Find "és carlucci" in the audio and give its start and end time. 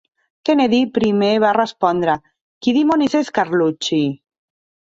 3.23-4.05